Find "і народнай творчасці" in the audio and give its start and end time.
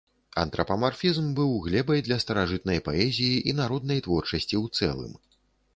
3.53-4.55